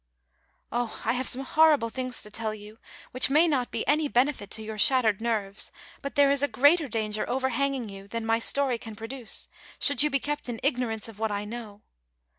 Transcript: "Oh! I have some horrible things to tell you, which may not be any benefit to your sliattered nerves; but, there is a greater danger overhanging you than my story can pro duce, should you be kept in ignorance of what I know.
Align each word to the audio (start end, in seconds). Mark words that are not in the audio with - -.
"Oh! 0.71 0.99
I 1.05 1.13
have 1.13 1.27
some 1.27 1.43
horrible 1.43 1.91
things 1.91 2.23
to 2.23 2.31
tell 2.31 2.55
you, 2.55 2.79
which 3.11 3.29
may 3.29 3.47
not 3.47 3.69
be 3.69 3.85
any 3.87 4.07
benefit 4.07 4.49
to 4.49 4.63
your 4.63 4.77
sliattered 4.77 5.21
nerves; 5.21 5.71
but, 6.01 6.15
there 6.15 6.31
is 6.31 6.41
a 6.41 6.47
greater 6.47 6.87
danger 6.87 7.29
overhanging 7.29 7.87
you 7.87 8.07
than 8.07 8.25
my 8.25 8.39
story 8.39 8.79
can 8.79 8.95
pro 8.95 9.05
duce, 9.05 9.47
should 9.77 10.01
you 10.01 10.09
be 10.09 10.19
kept 10.19 10.49
in 10.49 10.59
ignorance 10.63 11.07
of 11.07 11.19
what 11.19 11.31
I 11.31 11.45
know. 11.45 11.83